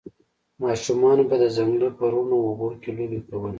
[0.63, 3.49] ماشومانو به د ځنګل په روڼو اوبو کې لوبې کولې